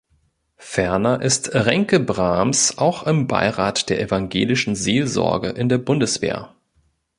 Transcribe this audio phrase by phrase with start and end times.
[0.57, 6.55] Ferner ist Renke Brahms auch im "Beirat der evangelischen Seelsorge in der Bundeswehr".